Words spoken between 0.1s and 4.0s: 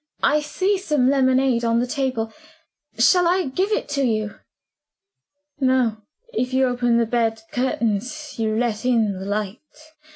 I see some lemonade on the table. Shall I give it